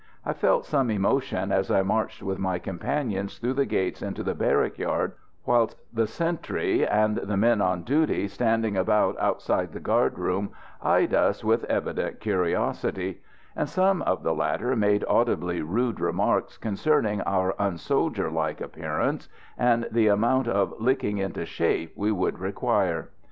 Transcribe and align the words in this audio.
I 0.25 0.33
felt 0.33 0.65
some 0.65 0.89
emotion 0.89 1.51
as 1.51 1.69
I 1.69 1.83
marched 1.83 2.23
with 2.23 2.39
my 2.39 2.57
companions 2.57 3.37
through 3.37 3.53
the 3.53 3.67
gates 3.67 4.01
into 4.01 4.23
the 4.23 4.33
barrack 4.33 4.79
yard, 4.79 5.11
whilst 5.45 5.77
the 5.95 6.07
sentry 6.07 6.87
and 6.87 7.17
the 7.17 7.37
men 7.37 7.61
on 7.61 7.83
duty 7.83 8.27
standing 8.27 8.75
about 8.75 9.15
outside 9.19 9.73
the 9.73 9.79
guard 9.79 10.17
room 10.17 10.53
eyed 10.81 11.13
us 11.13 11.43
with 11.43 11.65
evident 11.65 12.19
curiosity; 12.19 13.21
and 13.55 13.69
some 13.69 14.01
of 14.01 14.23
the 14.23 14.33
latter 14.33 14.75
made 14.75 15.05
audibly 15.07 15.61
rude 15.61 15.99
remarks 15.99 16.57
concerning 16.57 17.21
our 17.21 17.53
unsoldierlike 17.59 18.59
appearance, 18.59 19.29
and 19.55 19.87
the 19.91 20.07
amount 20.07 20.47
of 20.47 20.73
licking 20.81 21.19
into 21.19 21.45
shape 21.45 21.93
we 21.95 22.11
would 22.11 22.39
require. 22.39 23.11